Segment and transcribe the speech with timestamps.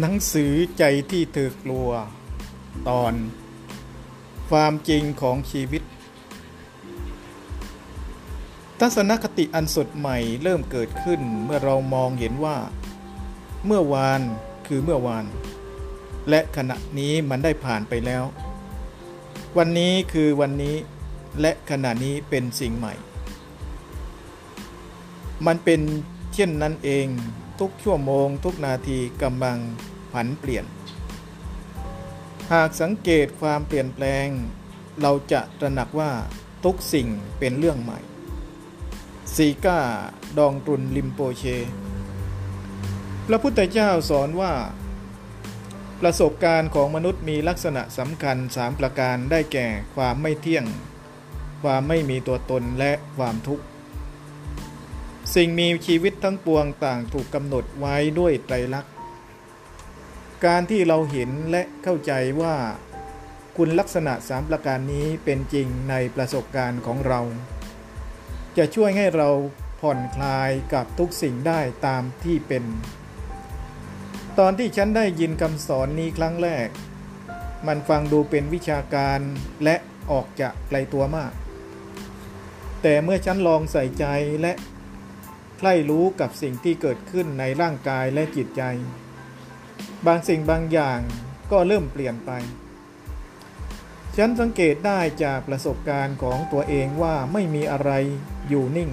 [0.00, 1.90] หนังสือใจที่เธอกลัว
[2.88, 3.14] ตอน
[4.50, 5.82] ความจริงของชีวิต
[8.80, 12.56] ทัศนคติอันสดใหม่เริ่มเกิดขึ้นเมื่อเรามองเห็นว่า
[13.66, 14.20] เมื่อวาน
[14.66, 15.24] คือเมื่อวาน
[16.30, 18.24] และขณะนี้มันได้ผ่านไปแล้ว
[19.56, 20.76] วันนี้คือวันนี้
[21.40, 22.94] และขณะนี้เป็นสิ่งใหม่
[25.46, 25.80] มันเป็น
[26.34, 27.06] เช่นนั้นเอง
[27.60, 29.58] ทุกชั่วโมง ทุกนาทีกำลัง
[30.12, 30.64] ผันเปลี่ยน
[32.52, 34.26] หากสังเกตความเปลี่ยนแปลง
[35.02, 36.12] เราจะตระหนักว่า
[36.64, 38.00] ทุกสิ่งเป็นเรื่องใหม่
[39.34, 39.78] ซีก้า
[40.38, 41.44] ดองตรุนลิมโปเช
[43.26, 44.52] พระพุทธเจ้าสอนว่า
[46.00, 50.64] ประสบการณ์ของมนุษย์มีลักษณะสำคัญสามประการได้แก่ความไม่เที่ยง
[51.62, 53.64] ความไม่มีตัวตนและความทุกข์
[55.34, 58.92] สิ่งมีชีวิตทั้งปวงต่างถูกกำหนดไว้ด้วยไตรลักษณ์
[60.46, 62.54] การที่เราเห็นและเข้าใจว่า
[63.56, 67.20] คุณลักษณะสามประการนี้เป็นจริงในประสบการณ์ของเรา
[68.56, 69.28] จะช่วยให้เรา
[69.80, 72.64] ผ่อนคลายกับทุกสิ่งได้ตามที่เป็น
[74.38, 76.68] ตอนที่ฉันได้ยินคำสอนนี้ครั้งแรก
[77.66, 79.20] มันฟังดูเป็นวิชาการ
[79.64, 79.76] และ
[80.10, 81.32] ออกจะไกลตัวมาก
[82.82, 84.04] แต่เมื่อฉันลองใส่ใจ
[84.42, 84.52] และ
[85.58, 88.62] ใคร่รู้กับสิ่งที่เกิดขึ้นในร่างกายและจิตใจ
[90.06, 91.00] บางสิ่งบางอย่าง
[91.50, 92.30] ก็เริ่มเปลี่ยนไป
[94.16, 97.90] ฉันสังเกตได้จากประสบการณ์ของตัวเองว่าไม่มีอะไร
[98.48, 98.90] อยู่นิ่ง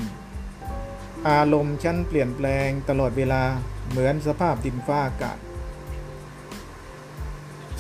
[1.30, 3.44] อารมณ์ฉันเปลี่ยนแปลงตลอดเวลา
[3.90, 5.38] เหมือนสภาพดินฟ้าอากาศ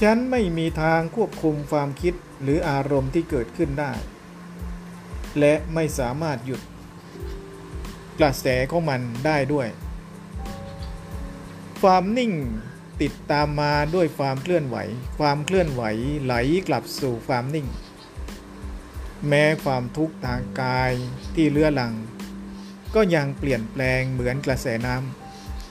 [0.01, 3.91] ฉันไม่มีทางควบคุมความคิดหรืออารมณ์ที่เกิดขึ้นได้
[5.39, 6.61] และไม่สามารถหยุด
[8.19, 9.67] กระแสของมันได้ด้วย
[11.81, 12.33] ความนิ่ง
[13.01, 14.77] ติดตามมาด้วยความเคลื่อนไหว
[15.19, 15.83] ความเคลื่อนไหว
[16.23, 16.33] ไหล
[16.67, 17.67] กลับสู่ความนิ่ง
[19.27, 20.91] แม้ความทุกข์ทางกาย
[21.35, 21.93] ที่เลื้อลัง
[22.95, 24.95] ก็ยังเปลี่ยนแปลงเหมือนกระแสน้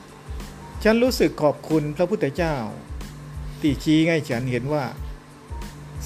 [0.03, 2.55] ำ ฉันรู้สึกขอบคุณพระพุทธเจ้า
[3.61, 4.85] ที่ชี้ให้ฉันเห็นว่า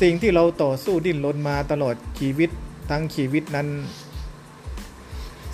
[0.00, 2.50] สิ่งที่เราต่อสู้ดิ้นรนมาตลอดชีวิต
[2.90, 3.68] ทั้งชีวิตนั้น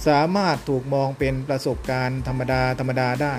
[0.06, 3.36] สามารถถูกมองเป็นประสบการณ์ธรรมดาธรรมดาได้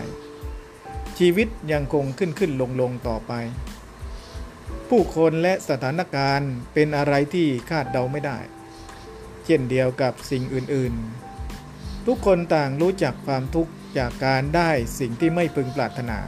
[1.18, 3.32] ชีวิตยังคงขึ้นขึ้นลงลงต่อไป
[4.90, 8.40] ผู้คนและสถานการณ์เป็นอะไรที่คาดเดาไม่ได้
[9.46, 14.70] เช่นเดียวกับสิ่งอื่นๆ ทุกคนต่างรู้จักความทุกข์จากการได้
[15.00, 16.20] สิ่งที่ไม่พึงปรารถนา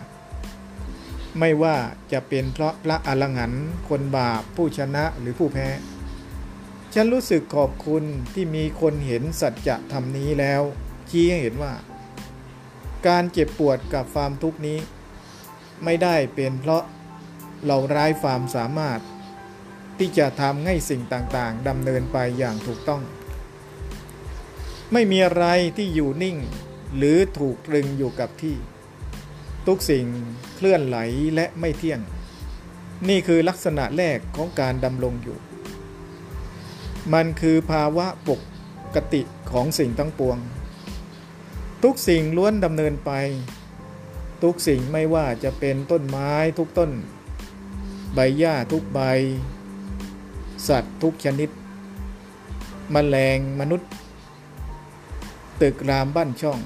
[1.40, 1.78] ไม่ว่า
[2.12, 5.67] จะเป็นเพราะพระอรหันต์คนบาปผู้ชนะหรือผู้แพ้
[6.97, 10.61] ฉันรู้สึกขอบคุณที่มีคนเห็นสัจธรรมนี้แล้ว
[11.09, 11.73] ชี้ให้เห็นว่า
[13.07, 14.79] การเจ็บปวดกับความทุกข์นี้
[15.84, 16.84] ไม่ได้เป็นเพราะ
[17.66, 19.00] เราร้ายความสามารถ
[19.97, 23.03] ที่จะทำให้สิ่งต่างๆดำเนินไปอย่างถูกต้อง
[24.94, 25.45] ไม่มีอะไร
[25.78, 26.38] ที่อยู่นิ่ง
[26.95, 28.55] หรือถูกตรึงอยู่กับที่
[29.67, 30.05] ทุกสิ่ง
[30.55, 30.97] เคลื่อนไหล
[31.35, 32.00] และไม่เที่ยง
[33.09, 35.38] นี่คือลักษณะแรกของการดำรงอยู่
[37.13, 38.29] มันคือภาวะป
[38.95, 39.21] กติ
[39.51, 40.38] ของสิ่งทั้งปวง
[41.83, 43.11] ทุกสิ่งล้วนดำเนินไป
[44.43, 46.91] ทุกสิ่งไม่ว่าจะเป็นต้นไม้ทุกต้น
[48.13, 48.99] ใบหญ้าทุกใบ
[50.67, 51.49] สัตว์ทุกชนิด
[52.95, 53.89] มแมลงมนุษย์
[55.61, 56.59] ตึกรามบ้านช่อง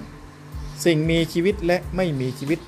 [0.85, 2.59] สิ่งมีชีวิตและไม่มีชีวิต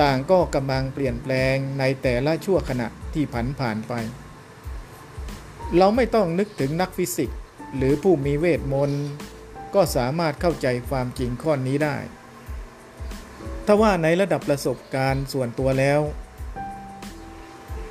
[0.00, 3.92] ต่างก็กำลังเปลี่ยนแปลงในแต่ละชั่วขณะที่ผันผ่านไป
[5.76, 7.38] เราไม่ต้องนึกถึงนักฟิสิกส์
[7.76, 9.04] หรือผู้มีเวทมนต์
[9.74, 11.96] ก็สามารถเข้าใจความจริงข้อนี้ได้
[13.66, 16.00] ถ้าว่าในระดับประสบการณ์ส่วนตัวแล้ว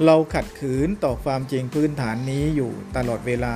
[0.06, 3.56] เราขัดขืนต่อความจริงพื้นฐานนี้อยู่ตลอดเวลา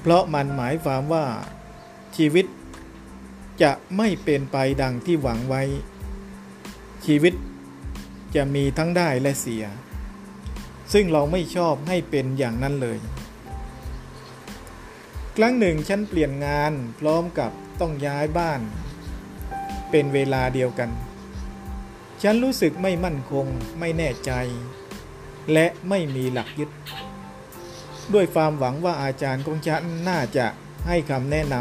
[0.00, 1.26] เพราะมันหมายความว่า
[2.16, 2.46] ชีวิต
[3.62, 5.62] จะไม่เป็นไปดังที่หวังไว้
[7.06, 7.34] ชีวิต
[8.34, 9.64] จะมีทั้งได้และเสีย
[10.92, 12.98] ซึ่งเราไม่ชอบให้เป็นอย่างนั้นเลย
[15.36, 17.50] ครั้งหนึ่งฉันเปลี่ยนงานพร้อมกับ
[17.80, 18.60] ต้องย้ายบ้าน
[19.90, 20.90] เป็นเวลาเดียวกัน
[22.22, 23.46] ฉันรู้สึกไม่มั่นคง
[23.78, 24.32] ไม่แน่ใจ
[25.52, 26.70] และไม่มีหลักยึด
[28.14, 30.46] ด้วยความหวังว่าอาจารย์ของฉันน่าจะ
[30.88, 31.54] ให้คำแนะน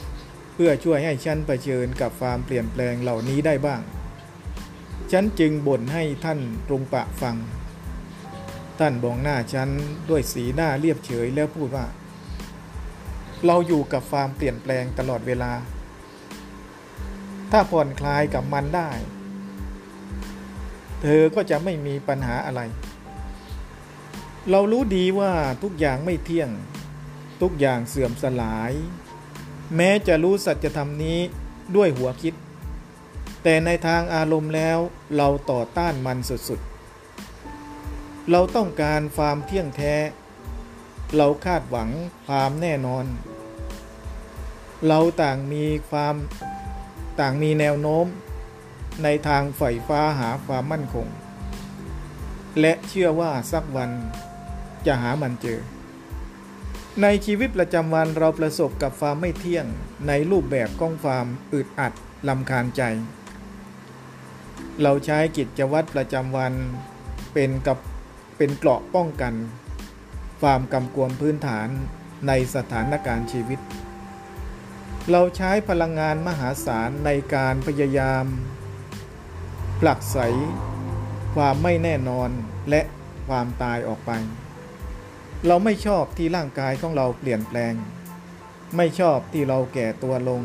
[0.00, 3.80] ำเพื่อช่วยให้ฉันเผชิญกับความเปลี่ยนแปลงเหล่านี้ได้บ้าง
[5.12, 7.36] ฉันจึงบ่นให้ท่านตรงปะฟัง
[8.78, 9.68] ท่านบองหน้าฉัน
[10.10, 11.86] ด้วยสีหน้าเรียบเฉยแล้วพูดว่า
[13.46, 15.52] เราอยู่กับความเปลี่ยนแปลงตลอดเวลา
[17.52, 18.90] ถ้าผ่อนคลายกับมันได้
[21.02, 22.60] เธอก็จะไม่มีปัญหาอะไร
[24.50, 25.32] เรารู้ดีว่า
[25.62, 26.50] ทุกอย่างไม่เที่ยง
[27.42, 28.72] ทุกอย่างเสื่อมสลาย
[29.76, 31.18] แม้จะรู้สัจธรรมนี้
[31.76, 32.34] ด้วยหัวคิด
[33.42, 34.78] แต่ในทางอารมณ์แล้ว
[35.16, 36.67] เราต่อต้านมันสุดๆ
[38.30, 39.94] เราต้องการความเที่ยงแท้
[41.16, 41.90] เราคาดหวัง
[42.26, 43.04] ความแน่นอน
[44.86, 46.14] เราต่างมีความ
[47.20, 48.06] ต่างมีแนวโน้ม
[49.02, 51.06] ในทางฝ่ฟ้าหาความมั่นคง
[52.60, 53.90] และเชื่อว่าสักวัน
[54.86, 55.60] จะหามันเจอ
[57.02, 59.66] ในชีวิตประจำวันเราประสบกับความไม่เที่ยง
[60.06, 61.92] ในรูปแบบของความอึดอัด
[62.28, 62.82] ลำคาญใจ
[64.82, 66.52] เราใช้กิจวัตรประจำวัน
[67.34, 67.78] เป็นกับ
[68.38, 69.34] เป็นเกราะป้องกัน
[70.40, 71.68] ความกำกวมพื้นฐาน
[72.26, 73.60] ในสถานการณ์ชีวิต
[75.10, 78.24] เราใช้พลังงานมหาศาลในการพยายาม
[79.80, 80.18] ผลักไส
[81.34, 82.30] ความไม่แน่นอน
[82.70, 82.82] และ
[83.28, 84.10] ความตายออกไป
[85.46, 87.74] เราไม่ชอบที่ร่างกายของเราเปลี่ยนแปลง
[88.76, 90.42] ไม่ชอบที่เราแก่ตัวลง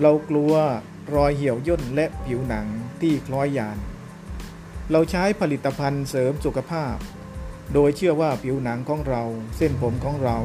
[0.00, 0.54] เรากลัว
[1.14, 2.66] รอยเหี่ยวย่นและผิวหนัง
[3.00, 3.78] ที่คล้อยยาน
[4.92, 6.96] เราใช้ผลิตภัณฑ์เสริมสุขภาพ
[7.74, 9.22] โดยเชื่อว่าผิวหนังของเรา
[9.56, 10.38] เส้นผมของเรา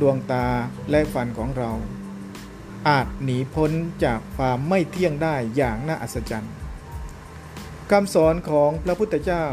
[0.00, 0.46] ดวงตา
[0.90, 1.72] และฟันของเรา
[2.88, 3.72] อาจหนีพ้น
[4.04, 6.54] จากความไม่เที่ยงได้อย่างน่าอัศจรรย์
[7.90, 9.46] คำสอนของพระพุทธเจ้า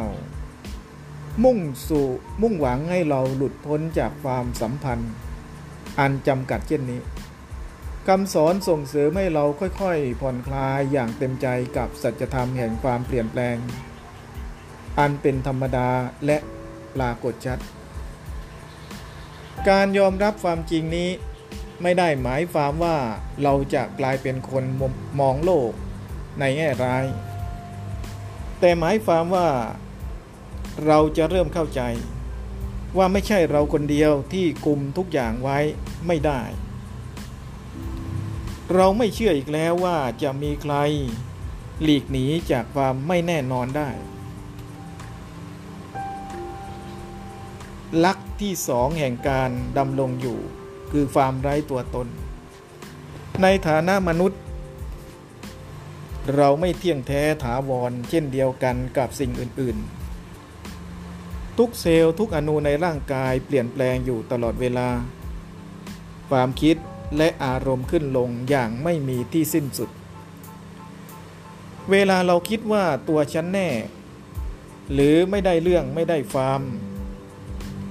[1.44, 2.08] มุ่งสู่
[2.42, 5.12] มุ่งหวังให้เราหลุดพ้นจากความสัมพันธ์
[6.00, 7.02] อันจำกัดเช่นนี้
[8.08, 13.58] คำสอนส่งเสริมให้เราค่อยๆ ผ่อนคลายอย่างเต็มใจกับสัจธรรมแห่งความเปลี่ยนแปลง
[14.98, 15.90] อันเป็นธรรมดา
[16.26, 16.38] และ
[16.96, 17.60] ปรากฏชัด
[19.70, 21.10] การยอมรับความจริงนี้
[21.82, 22.98] ไม่ได้หมายความว่า
[23.44, 24.64] เราจะกลายเป็นคน
[25.20, 25.72] มองโลก
[26.40, 27.06] ในแง่ร้าย
[28.60, 29.48] แต่หมายความว่า
[30.86, 31.82] เราจะเริ่มเข้าใจ
[32.98, 35.58] ว่าไม่ใช่เราคนเดียวที่กลุมทุกอย่างไว้
[36.08, 36.42] ไม่ได้
[38.76, 40.76] เราไม่เชื่ออีกแล้วว่าจะมีใคร
[41.84, 43.90] หลีกหนีจากความไม่แน่นอนได้
[48.06, 50.40] ลักที่สองแห่งการดำรงอยู่
[50.92, 52.08] คือความไร้ตัวตน
[53.42, 54.40] ในฐานะมนุษย์
[56.36, 59.78] เราไม่เที่ยงแท้ถาวร เช่นเดียวกันกับสิ่งอื่น
[60.72, 64.90] ๆ ทุกเซลล์ทุกอนูในร่างกายเปลี่ยนแปลงอยู่ตลอดเวลา
[66.30, 66.76] ความคิด
[67.18, 69.90] และอารมณ์ขึ้นลงอย่างไม่มีที่สิ้นสุด
[71.92, 73.70] เวลาเราคิดว่าตัวฉันแน่
[74.94, 76.62] หรือไม่ได้เรื่องไม่ได้ฟาร์ม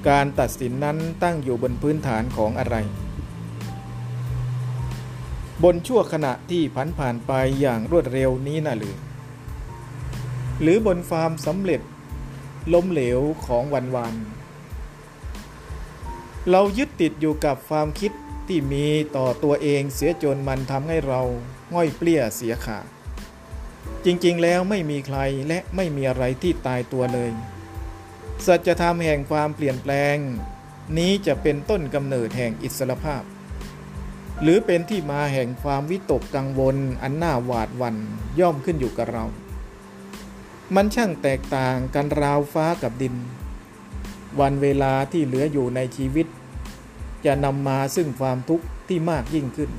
[0.08, 2.76] การตัดสินนั้นตั้งอยู่บนพื้นฐานของอะไร
[5.64, 8.96] บนชั่วขณะที่ผันผ่านไปอย่างรวดเร็วนี้น่ะหรือ
[10.60, 11.80] หรือบนความสำเร็จ
[12.72, 14.14] ล้มเหลวของวันวัน
[16.50, 18.12] เรายึดติดอยู่กับความคิด
[18.48, 21.20] ที่มีต่อตัวเองเสียจนมันทำให้เรา
[21.74, 22.78] ง่อยเปลี้ยเสียขา
[24.04, 25.18] จริงๆแล้วไม่มีใคร
[25.48, 27.32] และไม่มีอะไรที่ตายตัวเลย
[28.46, 30.16] สัจธรรมแห่งความเปลี่ยนแปลง
[30.98, 33.22] นี้จะเป็นต้นกำเนิดแห่งอิสรภาพ
[34.42, 37.96] หรือเป็นที่มาแห่งความวิตกกังวลอันน่าหวาดหวั่น
[38.40, 39.24] ย่อมขึ้นอยู่กับเรา
[40.74, 43.14] มันช่างแตกต่างกันราวฟ้ากับดิน
[44.40, 46.26] วันเวลาที่เหลืออยู่ในชีวิต
[47.24, 49.70] จะนำมาซึ่งความทุกข์ที่มากยิ่งขึ้น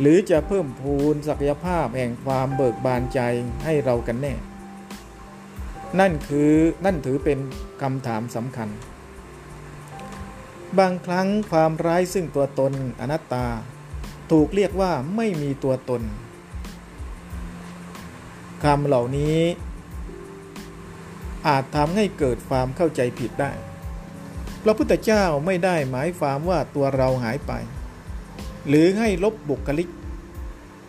[0.00, 3.20] หรือจะเพิ่มพูนศักยภาพแห่งความเบิกบานใจ
[3.64, 4.34] ให้เรากันแน่
[5.98, 6.52] นั่นคือ
[6.84, 7.38] นั่นถือเป็น
[7.82, 8.68] คำถามสำคัญ
[10.78, 13.46] บางครั้งความร้ายซึ่งตัวตนอนัตตา
[14.30, 16.02] ถูกเรียกว่าไม่มีตัวตน
[18.64, 19.38] คำเหล่านี้
[21.46, 23.52] อาจทำให้เกิดความเข้าใจผิดได้
[24.62, 27.52] พระพุทธเจ้าไม่ได้หมายความว่าตัวเราหายไป
[28.68, 29.88] หรือให้ลบบุคลิก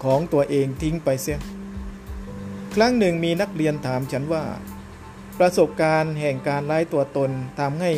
[0.03, 1.39] ของตัวเองทิ้งไปเสีย
[2.75, 4.43] ครั้งหนึ่งมีนักเรียนถามฉันว่า
[5.45, 7.91] ประสบการณ์แห่งการไล่ตัวตนทำให้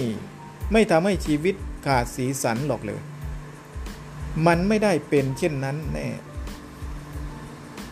[0.72, 3.02] ไม่ทำให้ชีวิตขาดสีสันหรอกเลย
[4.48, 6.08] มันไม่ได้เป็นเช่นนั้นแน่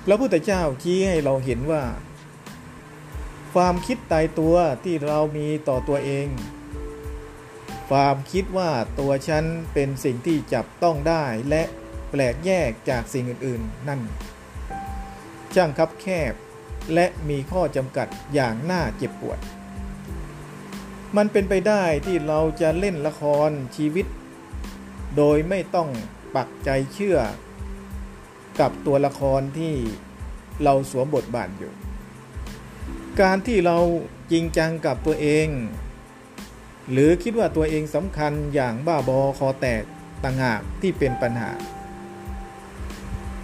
[0.05, 1.83] พระพุทธเจ้าชี้ให้เราเห็นว่า
[3.53, 6.27] ความคิดตายตัวที่เรามีต่อตัวเอง
[7.89, 11.63] ความคิดว่าตัวฉันเป็นสิ่งที่จับต้องได้และ
[12.11, 14.01] แปลกแยกจากสิ่งอื่น ๆ นั่น
[15.55, 16.33] ช่างคับแคบ
[16.93, 19.39] และมีข้อจำกัดอย่างน่าเจ็บปวด
[21.17, 24.05] มันเป็นไปได้ที่เราจะเล่นละครชีวิต
[25.17, 25.89] โดยไม่ต้อง
[26.35, 27.17] ปักใจเชื่อ
[28.59, 29.75] กับตัวละครที่
[30.63, 31.73] เราสวมบทบาทอยู่
[33.21, 33.77] การที่เรา
[34.31, 35.47] จริงจังกับตัวเอง
[36.91, 39.83] หรือคิดว่าตัวเองสำคัญอย่างบ้าบอคอแตก
[40.23, 41.51] ต่างหากที่เป็นปัญหา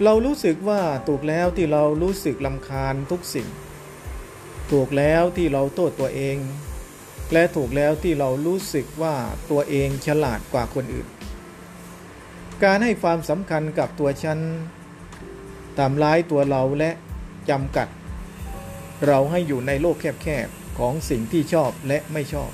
[0.04, 3.48] เรารู้สึกว่าถูกแล้วที่เรารู้สึกลำคาญทุกสิ่ง
[4.72, 6.36] ถูกแล้วที่เราโทษตัวเอง
[7.32, 9.14] และถูกแล้วที่เรารู้สึกว่า
[9.50, 11.08] ตัวเองฉลาดกว่าคนอื่น
[12.64, 14.38] การให้ความสำคัญกับตัวฉัน
[15.78, 16.90] ทำร้ายตัวเราและ
[17.50, 17.88] จำกัด
[19.06, 22.50] เราให้อยู่ในโลกแคบๆของสิ่งที่ชอบและไม่ชอบ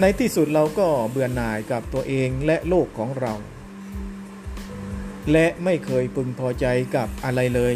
[0.00, 3.34] ในที่สุดเราก็เบื่อหน่ายกับตัวเองและโลกของเรา
[5.32, 6.66] และไม่เคยพึงพอใจ
[6.96, 7.74] กับอะไรเลย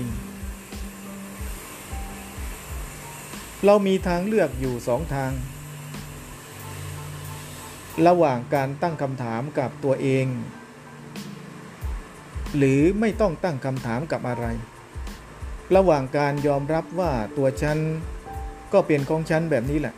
[3.65, 5.33] เรามีทางเลือกอยู่สองทาง
[8.07, 10.27] ระหว่างการตั้งคำถามกับตัวเอง
[12.57, 14.47] หรือไม่ต้องตั้งคำถามกับอะไร
[15.77, 17.79] ระหว่างการยอมรับว่าตัวฉัน
[18.73, 19.95] ก็เป็นของฉันแบบนี้แหละ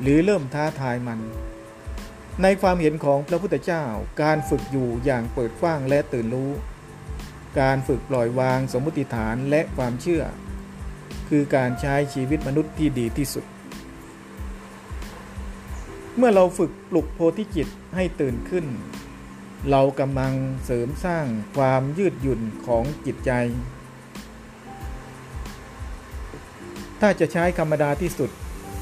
[0.00, 1.20] หรือเริ่มท้าทายมัน
[2.42, 3.84] ในความเห็นของพระพุทธเจ้า
[4.22, 6.50] การฝึกอยู่อย่างเปิดกว้างและตื่นรู้
[7.60, 10.22] การฝึกปล่อยวางสมมติฐานและความเชื่อ
[11.28, 13.44] คือการใช้ชีวิตมนุษย์ที่ดีที่สุด
[16.16, 18.66] เมื่อเราฝึกปลุกโพธิจิตให้ตื่นขึ้น
[19.70, 20.32] เรากำลัง
[20.64, 23.32] เสริมสร้างความยืดหยุ่นของจิตใจ
[27.00, 28.30] ถ้าจะใช้ธรรมดาที่สุด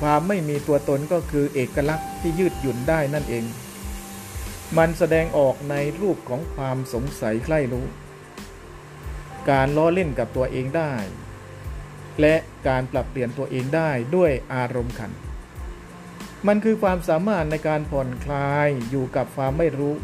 [0.00, 3.44] ความไม่มีตัวตนก็คือเอกลักษณ์ที่ยืดหยุ่นได้นั่นเอง
[4.78, 7.86] มันแสดงออกในรูปของความสงสัยใคร่รู้
[9.50, 10.94] การล้อเล่นกับตัวเองได้
[12.20, 12.34] และ
[12.68, 15.12] การปรับเปลี่ยนตัวเองได้ด้วยอารมณ์ขัน
[16.46, 19.94] มันคือความสามารถในการผ่อนคลายอยู่กับความไม่รู้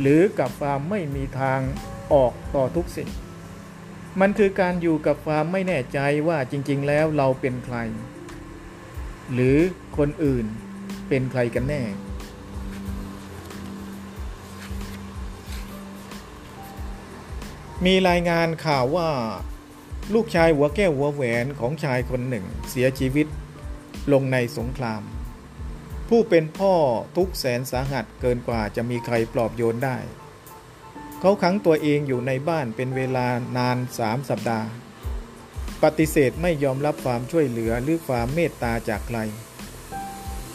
[0.00, 1.60] หรือกับความไม่มีทาง
[2.12, 3.08] ออกต่อทุกสิ่ง
[4.20, 7.76] มันคือการอยู่กับความไม่แน่ใจว่าจริง ๆ แล้วเราเป็นใคร
[9.32, 9.58] หรือ
[9.96, 10.46] คนอื่น
[11.08, 11.82] เป็นใครกันแน่
[17.84, 19.10] มีรายงานข่าวว่า
[20.14, 23.26] ลูกชายหัวแก้วหัวแหวนของชายคนหนึ่งเสียชีวิต
[24.12, 25.02] ลงในสงคราม
[26.08, 26.74] ผู้เป็นพ่อ
[27.16, 29.96] ทุกแสนสาหัสเกินกว่าจะมีใครปลอบโยนได้
[31.20, 33.26] เขาขังตัวเองอยู่ในบ้านเป็นเวลา
[33.58, 34.68] นานสามสัปดาห์
[35.82, 39.18] ปฏิเสธไม่ยอมรับความช่วยเหลือหรือความเมตตาจากใคร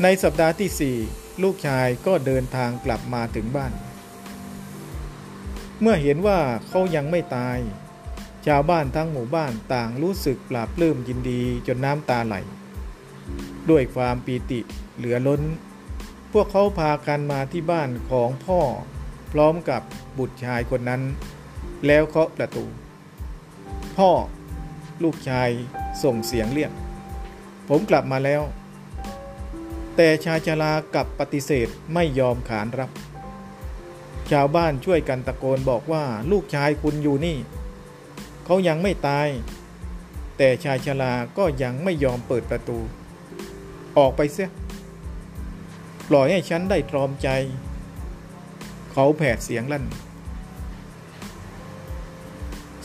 [0.02, 0.98] ในสัปดาห์ที่สี่
[1.44, 3.74] ลูกชายก็เดินทางกลับมาถึงบ้าน
[5.82, 7.58] เมื่อเห็นว่าเขายังไม่ตาย
[8.48, 12.36] ชาวบ้านทั้งหมู่บ้านต่างรู้สึกปลาบปลื้มยินดีจนน้ำตาไหล
[13.70, 14.60] ด้วยความปีติ
[14.98, 15.42] เหลือล้น
[16.34, 18.60] พวกเขาพากันมาที่บ้านของพ่อ
[19.32, 19.82] พร้อมกับ
[20.18, 21.02] บุตรชายคนนั้น
[21.86, 22.66] แล้วเคาะประตู
[23.98, 24.12] พ่อ
[25.04, 25.50] ลูกชาย
[26.04, 26.72] ส่งเสียงเรียก
[27.70, 28.42] ผมกลับมาแล้ว
[29.96, 32.92] แต่ชายชรากับปฏิเสธไม่ยอมขานรับ
[34.32, 37.38] ชาวบ้านช่วยกันตะโกนบอกว่าลูกชายคุณอยู่นี่
[38.46, 39.28] เขายังไม่ตาย
[40.38, 42.80] แต่ชายชราก็ยังไม่ยอมเปิดประตู
[43.98, 44.50] ออกไปเสีย
[46.10, 47.30] ปล่อยให้ฉันได้ตรอมใจ
[48.92, 49.86] เขาแผดเสียงลั่น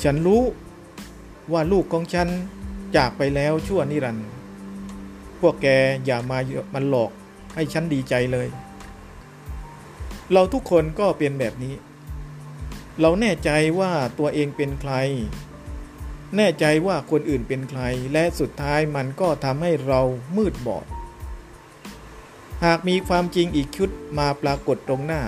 [0.02, 0.42] ฉันรู้
[1.53, 2.29] ว่าลูกของฉัน
[2.97, 4.29] จากไปแล้วชั่วนิรันดร์
[5.41, 5.67] พวกแก
[6.05, 6.39] อย่ามา
[6.75, 7.11] มันหลอก
[7.55, 8.49] ให้ฉันดีใจเลย
[10.33, 11.75] เราทุกคนก็เป็นแบบนี้
[13.01, 14.93] เราแน่ใจว่าตัวเองเป็นใคร
[16.37, 17.83] แน่ใจว่าคนอื่นเป็นใคร
[18.13, 20.01] และสุดท้ายมันก็ทำให้เรา
[20.37, 20.87] มืดบอด
[22.65, 25.23] หากมีความจริงอีกชุดมาปรากฏตรงหน้า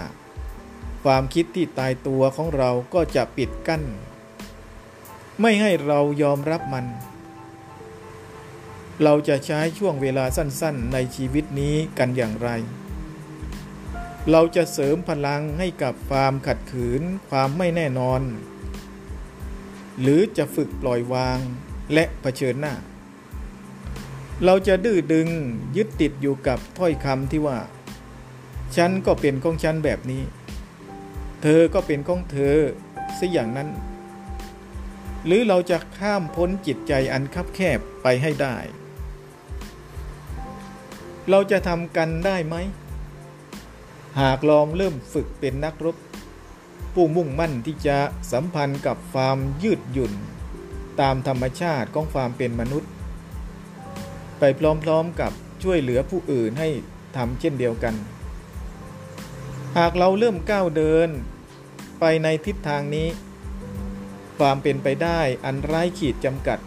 [1.04, 3.83] ความคิดที่ตายตัวของเราก็จะปิดกั้น
[5.40, 6.86] ไม่ให้เรายอมรับมัน
[9.02, 12.48] เราจะใช้ช่วงเวลาสั้นๆ ในชีวิตนี้กันอย่างไร
[14.30, 18.22] เราจะเสริมพลังให้กับความขัดขืนความไม่แน่นอน
[20.00, 21.38] หรือจะฝึกปล่อยวาง
[21.92, 22.74] และะเผชิญหน้า
[24.44, 25.28] เราจะดื้อดึง
[25.76, 27.58] ยึดติดอยู่กับถ้อยคำที่ว่า
[28.76, 30.22] ฉันก็เป็นของฉันแบบนี้
[31.42, 32.56] เธอก็เป็นของเธอ
[33.18, 33.68] สิอย่างนั้น
[35.26, 38.57] หรือเราจะข้ามพ้นจิตใจอันคับแคบไปให้ได้
[41.31, 42.57] เราจะทำกันได้ไหม
[44.21, 45.97] หากลองเริ่มฝึกเป็นนักรบ
[46.95, 47.99] ผู้มุ่งมั่นที่จะ
[48.33, 50.12] สัมพันธ์กับความยืดหยุ่น
[51.00, 52.90] ตามธรรมชาติของความเป็นมนุษย์
[54.38, 56.69] ไปพร้อมๆกับช่วยเหลือผู้อื่นให้
[57.16, 57.95] ทำเช่นเดียวกัน
[59.78, 61.09] หากเราเริ่มก้าวเดิน
[62.00, 63.07] ไปในทิศทางนี้
[64.38, 66.58] ความเป็นไปได้อันไร้ขีดจำกัด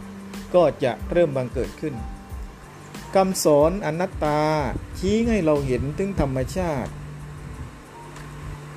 [0.55, 1.95] ก็จะเริ่มบังเกิดขึ้น
[3.15, 4.41] คำสอนอนัตตา
[4.97, 6.91] ชี้ให้เราเห็นถึงธรรมชาติ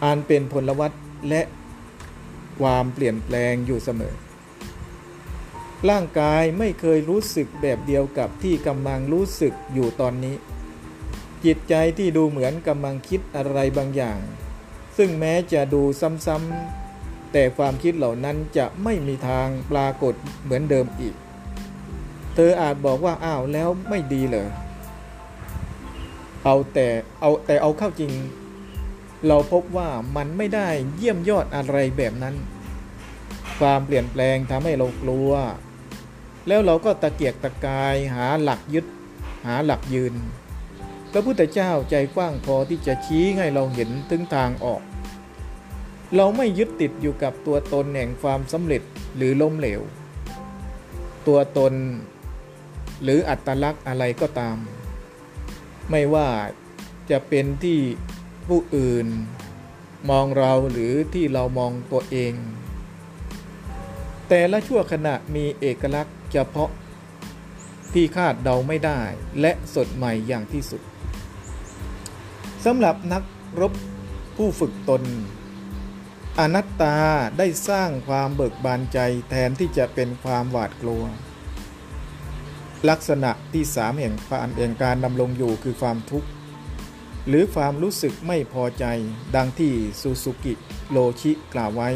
[0.04, 0.92] อันเป็นพลวัต
[1.28, 1.42] และ
[2.60, 4.14] ความเปลี่ยนแปลงอยู่เสมอ
[5.88, 10.36] ร่างกายไม่เคยรู้สึกแบบเดียวกับที่กำลังรู้สึกอยู่ตอนนี้
[11.44, 14.18] จิตใจที่ดูเหมือนกำลังคิดอะไรบางอย่าง
[14.96, 16.79] ซึ่งแม้จะดูซ้ำๆ
[17.32, 21.14] แต่ความคิดเหล่านั้นจะไม่มีทางปรากฏเหมือนเดิมอีก
[22.34, 24.48] เธออาจบอกว่าอ้าวแล้วไม่ดีเหรอ
[26.44, 26.88] เอาแต่
[27.20, 28.12] เอาแต่เอาเข้าจริง
[29.26, 32.34] เราพบว่ามันไม่ได้เยี่ยมยอดอะไรแบบนั้น
[33.58, 35.30] ความเปลี่ยนแปลงทำให้เรากลัว
[36.46, 38.86] แล้วเราก็ตะเกียกตะกายหาหลักยึด
[39.46, 40.14] หาหลักยืน
[41.12, 44.82] พระพุทธเจ้าใจกว้างพอที่จะชี้ให้เราเห็นถึงทางออก
[46.16, 48.82] เราไม่ยึดติดอยู่กับตัวตนแห่งความสำเร็จ
[49.16, 49.80] หรือล้มเหลว
[51.26, 51.74] ตัวตน
[53.02, 54.56] หรืออัตลักษณ์อะไรก็ตาม
[55.90, 56.28] ไม่ว่า
[57.10, 57.78] จะเป็นที่
[58.48, 59.06] ผู้อื่น
[60.10, 62.34] มองเราหรือที่เรามองตัวเอง
[64.28, 66.70] แต่ละชั่วขณะมีเอกลักษณ์เฉพาะ
[67.92, 69.00] ที่คาดเดาไม่ได้
[69.40, 70.82] และสดใหม่อย่างที่สุด
[72.64, 73.22] สำหรับนัก
[73.60, 73.72] รบ
[74.36, 75.02] ผู้ฝึกตน
[76.40, 76.96] อนัตตา
[77.38, 78.98] ได้สร้างความเบิกบานใจ
[79.30, 81.04] แทนที่จะเป็นความหวาดกลัว
[82.88, 86.28] ลักษณะที่สามแห่งความแห่งการดำรงอยู่คือความทุกข์
[87.28, 88.84] หรือความรู้สึกไม่พอใจ
[89.36, 90.54] ดังที่ซูซูกิ
[90.90, 91.90] โรชิกล่าวไว้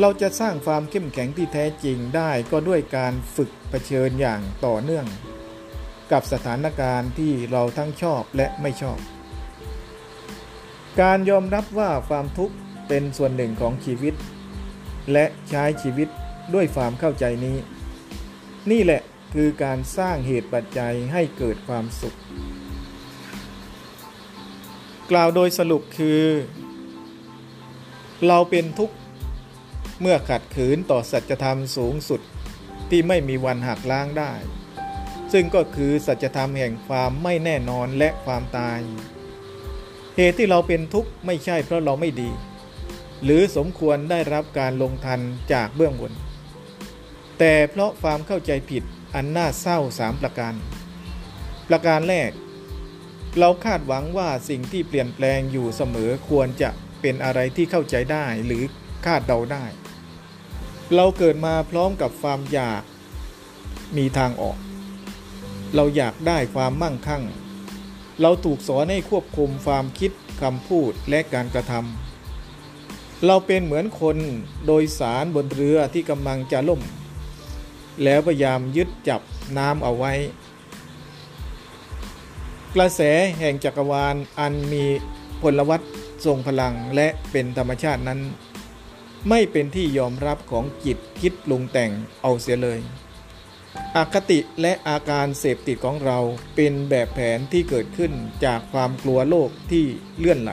[0.00, 5.06] เราจะสร้างความเข้มแข็งที่แท้จริงได้ก็ด้วยการฝึกเผชิญอย่างต่อเนื่อง
[6.12, 8.98] กับสถานการณ์ที่เราทั้งชอบและไม่ชอบ
[11.00, 12.56] การยอมรับว่าความทุกข์
[12.88, 14.14] เป็นส่วนหนึ่งของชีวิต
[15.12, 16.08] และใช้ชีวิต
[16.54, 17.56] ด้วยความเข้าใจนี้
[18.70, 19.00] นี่แหละ
[19.34, 22.16] คือการสร้างเหตุปัจจัยให้เกิดความสุข
[25.10, 26.22] กล่าวโดยสรุปคือ
[28.26, 28.96] เราเป็นทุกข์
[30.00, 32.20] เมื่อขัดขืนต่อสัจธรรมสูงสุด
[32.90, 34.32] ที่ไม่มีวันหักล้างได้
[35.32, 38.80] ซึ่งก็คือสัจธรรมแห่งความไม่แน่นอนและความตาย
[40.16, 42.30] เหตุที่เราเป็นทุกข์ไม่ใช่เพราะเราไม่ดี
[43.24, 45.20] หรือสมควรได้รับการลงทัน
[45.52, 46.12] จากเบื้องบน
[47.38, 48.82] แต่เพราะความเข้าใจผิด
[49.14, 50.54] อันน่าเศร้าสามประการ
[51.68, 52.30] ประการแรก
[53.38, 58.62] เราคาดหวังว่าสิ่งที่เปลี่ยนแปลงอยู่เสมอควรจะเป็นอะไรที่เข้าใจได้หรือ
[59.06, 59.64] คาดเดาได้
[60.94, 62.82] เราเกิดมาพร้อมกับความอยาก
[63.96, 64.58] มีทางออก
[65.74, 67.22] เราอยากได้ความมั่งคั่ง
[68.20, 70.10] เราถูกสอนให้ควบคุมความคิด
[70.42, 72.03] คำพูดและการกระทำ
[73.26, 74.16] เราเป็นเหมือนคน
[74.66, 76.82] โดยสารบนเรือที่กำลังจะล่ม
[78.02, 79.20] แล้วพยายามยึดจับ
[79.58, 80.12] น้ำเอาไว้
[82.74, 83.00] กระแส
[83.38, 84.84] แห่งจักรวาลอันมี
[85.42, 85.80] พลวัต
[86.24, 88.20] ทรงพลังและเป็นธรรมชาตินั้น
[89.28, 91.90] ไม่เป็นที่ยอมรับของจิตคิดลงแต่ง
[92.22, 92.80] เอาเสียเลย
[93.96, 96.18] อคติและอาการเสพติดของเรา
[96.56, 98.12] เป็นแบบแผนที่เกิดขึ้น
[98.44, 99.84] จากความกลัวโลกที่
[100.18, 100.52] เลื่อนไหล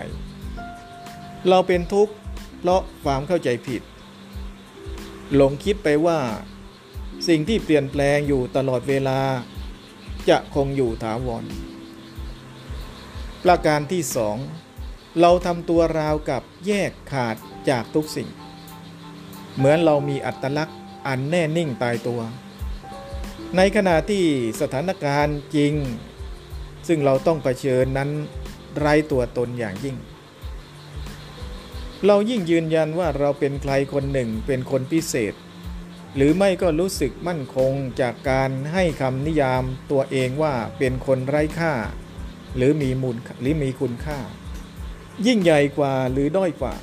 [1.50, 2.14] เราเป็นทุกข์
[2.62, 3.82] เพราะความเข้าใจผิด
[5.36, 6.20] หลงคิดไปว่า
[7.28, 9.20] สิ่งที่เปลี่ยนแปลงอยู่ตลอดเวลา
[10.30, 11.44] จะคงอยู่ถาวร
[13.44, 14.38] ประการที่สอง
[15.22, 17.36] เราทำตัวราวกับแยกขาด
[17.70, 18.30] จากทุกสิ่ง
[19.56, 22.22] เหมือนเรามีอัตลักษณ์อันแน่นิ่งตายตัว
[23.58, 24.24] ในขณะที่
[24.62, 25.74] สถานการณ์จริง
[26.88, 28.10] ซึ่งเราต้องเผชิญนั้น
[28.78, 29.96] ไร้ตัวตนอย่างยิ่ง
[32.06, 35.34] เรายิ่งยืนยันว่าเราเป็นใครคนหนึ่งเป็นคนพิเศษ
[36.16, 41.74] หรือไม่ก็รู้สึกมั่นคงจากการให้คำนิยามตัวเองว่าเป็นคนไร้ค่า
[42.56, 44.20] หรือมีมูลหรือมีคุณค่า
[45.26, 46.76] ยิ่งใหญ่กว่าหรือด้อยกว่า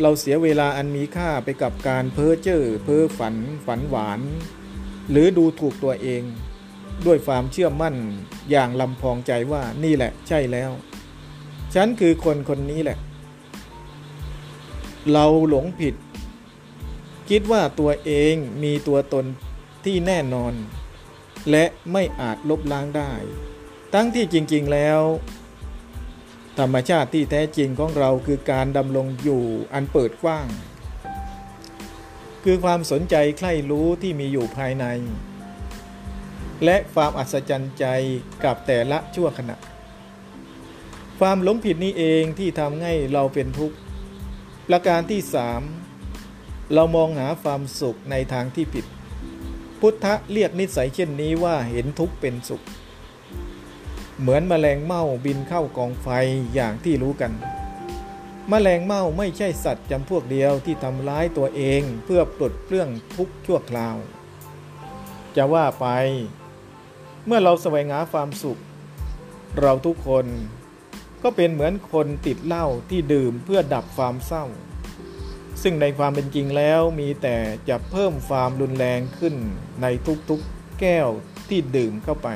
[0.00, 4.20] เราเสียเวลาอันมีค่าไปกับการเพ้อเจ้อเพ้อฝัน ฝันหวาน
[5.10, 6.22] หรือดูถูกตัวเอง
[7.06, 7.94] ด้วยความเชื่อมั่น
[8.50, 10.70] อย่างลำพองใจว่านี่แหละใช่แล้ว
[11.74, 12.98] ฉันคือคนคนนี้แหละ
[15.12, 15.94] เราหลงผิด
[17.28, 19.24] คิดว่าตัวเองมีตัวตน
[19.84, 20.52] ที่แน่นอน
[21.50, 23.12] และไม่อาจลบล้างได้
[23.94, 25.00] ทั้งที่จริงๆแล้ว
[26.58, 30.46] ธรรมชาติที่แท้จริงของเราคือการดำรงอยู่อันเปิดกว้าง
[32.44, 34.84] คือความสนใจใคร่รู้ที่มีอยู่ภายใน
[36.64, 37.84] และความอัศจรรย์ใจ
[38.44, 39.56] กับแต่ละชั่วขณะ
[41.20, 43.76] ความหลงผิดนี้เองที่ทำให้เราเป็นทุกข์
[44.70, 45.62] ประการที่สาม
[46.74, 48.86] เรามองหาความสุขในทางที่ผิด
[49.80, 52.64] พุทธะเรียกนิสัยเช่นนี้ว่าเห็นทุกข์เป็นสุข
[54.20, 56.08] เหมือนแมลงเม่าบินเข้ากองไฟ
[56.54, 57.32] อย่างที่รู้กัน
[58.48, 63.96] แมลงเม่าไม่ใช่สัตว์จำพวกเดียวที่ทำร้ายตัวเองเพื่อปลดเปลื้องทุกข์ชั่วคราว
[65.36, 65.86] จะว่าไป
[67.26, 68.58] เมื่อเราแสวงหาความสุข
[69.60, 70.26] เราทุกคน
[71.22, 74.44] ก็เป็นเหมือนคนติดเหล้าที่ดื่มเพื่อดับความเศร้า
[75.62, 77.36] ซึ่งในความเป็นจริงแล้วมีแต่
[77.68, 79.34] จะเพิ่มความรุนแรงขึ้น
[79.82, 79.86] ใน
[80.28, 81.08] ทุกๆแก้ว
[81.48, 82.28] ที่ดื่มเข้าไป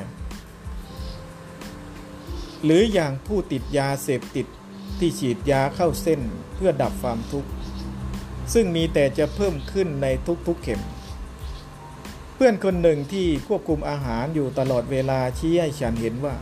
[2.64, 4.46] หรืออย่างผู้ติดยาเสพติด
[4.98, 6.20] ที่ฉีดยาเข้าเส้น
[6.54, 7.50] เพื่อดับความทุกข์
[8.52, 10.06] ซึ่งมีแต่จะเพิ่มขึ้นใน
[10.46, 10.82] ทุกๆเข็ม
[12.34, 16.36] เพื่อนคนหนึ่งที่ควบคุมอาหารอยู่ตลอดเวลาชี้ให้ฉันเห็นว่า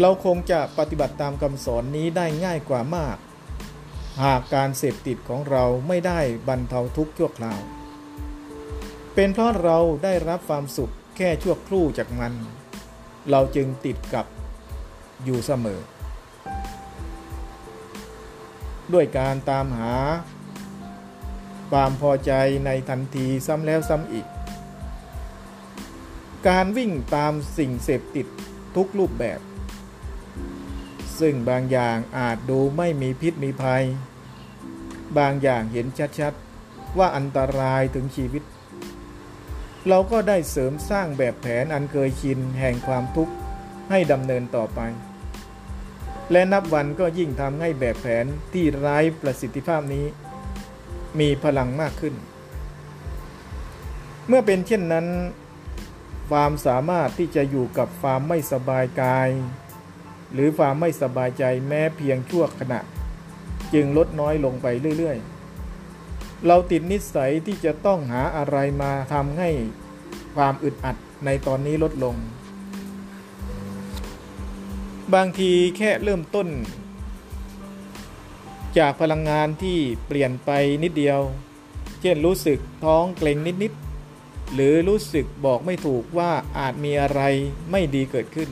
[0.00, 3.16] เราคงจะปฏิบัติตามคำสอนนี้ได้ง่ายกว่ามาก
[4.22, 7.60] หากการเสพติดของเราไม่ได้บรรเทาทุกข์ชั่วคราว
[9.14, 12.32] เป็นเพราะเราได้รับความสุขแค่ชั่วครู่จากมัน
[13.30, 14.26] เราจึงติดกับ
[15.24, 15.80] อยู่เสมอ
[18.92, 19.92] ด้วยการตามหา
[21.70, 22.32] ความพอใจ
[22.66, 24.26] ในทันทีซ้ำแล้วซ้ำอีก
[26.48, 28.26] การวิ่งตามสิ่งเสพติด
[28.76, 29.40] ทุกรูปแบบ
[31.20, 33.84] ซึ่งบางอย่างอาจดูไม่มีพิษมีภัย
[35.18, 35.86] บางอย่างเห็น
[36.18, 38.42] ชัดๆ ว่าอันตรายถึงชีวิต
[39.88, 43.34] เราก็ได้เสริมสร้างแบบแผนอันเคยชินแห่งความทุกข์
[43.90, 44.80] ให้ดำเนินต่อไป
[46.32, 50.06] และนับวันก็ยิ่งทำให้แบบแผนที่ไร้ประสิทธิภาพนี้
[51.20, 52.14] มีพลังมากขึ้น
[54.28, 55.06] เมื่อเป็นเช่นนั้น
[56.30, 59.28] ความสามารถที่จะอยู่กับความไม่สบายกาย
[60.34, 62.80] หรือความไม่สบายใจแม้เพียงชั่วขณะ
[63.74, 64.66] จึงลดน้อยลงไป
[64.98, 69.50] เรื่อยๆ เราติดนิสัยที่จะต้องหาอะไรมาทำให้
[70.34, 72.16] ความอึดอัดในตอนนี้ลดลง
[75.14, 76.48] บางทีแค่เริ่มต้น
[78.78, 80.50] จากพลังงานที่เปลี่ยนไป
[80.82, 81.20] นิดเดียว
[82.00, 87.20] เช่นรู้สึกท้องเกร็งนิดๆหรือรู้สึกบอกไม่ถูกว่าอาจมีอะไร
[87.70, 88.50] ไม่ดีเกิดขึ้น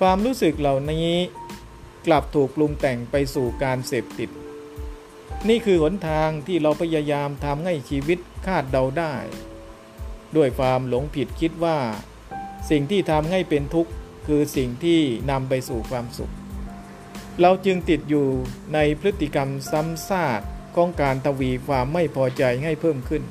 [0.00, 1.10] ความรู้สึกเหล่านี้
[2.06, 4.30] กลับถูกปรุงแต่งไปสู่การเสพติด
[5.48, 9.14] นี่คือหนทางที่เราพยายามทำให้ชีวิตคาดเดาได้
[10.36, 11.78] ด้วยความหลงผิดคิดว่า
[12.70, 13.92] สิ่งที่ทำให้เป็นทุกข์
[14.26, 16.32] คือสิ่งที่นำไปสู่ความสุข
[17.40, 18.26] เราจึงติดอยู่
[18.74, 20.40] ในพฤติกรรมซ้ำซาก
[20.76, 23.22] ของการทวีความไม่พอใจให้เพิ่มขึ้น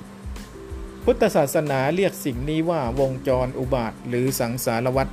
[1.04, 5.08] พุทธศาสนาเรียกสิ่งนี้ว่าวงจรอุบาทหรือสังสารวัฏ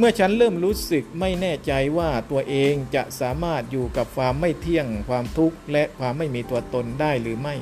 [0.00, 7.54] เมื่อฉันเริ่มรู้สึกไม่แน่ใจว่าตัวเองจะสามารถอยู่กับความไม่เที่ยง ความทุกข์ และความไม่มีตัวตนได้หรือไม่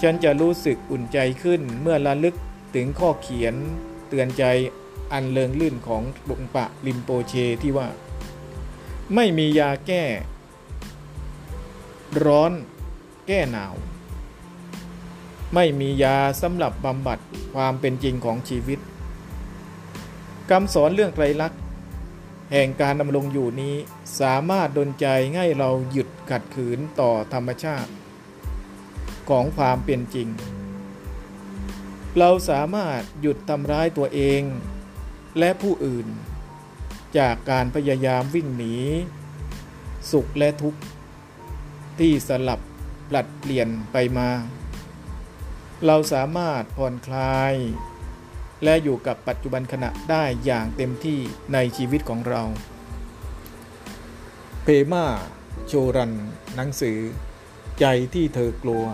[0.00, 2.36] ฉันจะรู้สึกอุ่นใจขึ้นเมื่อระลึก
[2.74, 3.54] ถึงข้อเขียน
[4.08, 4.44] เตือนใจ
[5.12, 7.88] อันเลิงลื่นของหลวงปะลิมโปเชที่ว่า
[9.14, 10.04] ไม่มียาแก้
[12.24, 12.52] ร้อน
[13.26, 13.74] แก้หนาว
[15.54, 17.18] ไม่มียาสำหรับบำบัด
[17.54, 18.78] ความเป็นจริงของชีวิต
[20.50, 21.60] คำสอนเรื่องไตรลักษณ์
[22.52, 23.74] แห่งการดำรงอยู่นี้
[24.20, 27.92] สามารถดลใจให้เราหยุดขัดขืนต่อธรรมชาติ
[29.28, 30.28] ของความเป็นจริง
[32.18, 34.42] เราสามารถหยุดทำร้ายตัวเอง
[35.38, 36.06] และผู้อื่น
[37.18, 38.76] จากการพยายามวิ่งหนี
[40.10, 40.80] สุขและทุกข์
[41.98, 42.60] ที่สลับ
[43.08, 44.30] ปลัดเปลี่ยนไปมา
[45.86, 47.54] เราสามารถผ่อนคลาย
[48.64, 51.18] และอยู่กับปัจจุบันขณะได้อย่างเต็มที่
[51.52, 52.42] ในชีวิตของเรา
[54.62, 55.06] เพมา
[55.66, 56.12] โชรัน
[56.54, 56.98] หนังสือ
[57.80, 58.84] ใจที่เธอกลัว